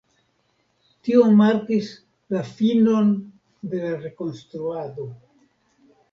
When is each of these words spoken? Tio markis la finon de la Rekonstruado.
Tio 1.07 1.25
markis 1.41 1.89
la 2.35 2.41
finon 2.47 3.11
de 3.73 3.81
la 3.83 3.91
Rekonstruado. 4.07 5.07